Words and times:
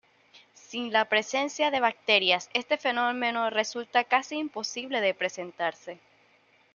Sin 0.55 0.91
la 0.91 1.05
presencia 1.05 1.69
de 1.69 1.79
bacterias 1.79 2.49
este 2.55 2.77
fenómeno 2.79 3.51
resulta 3.51 4.03
casi 4.03 4.35
imposible 4.39 4.99
de 4.99 5.13
presentarse. 5.13 5.99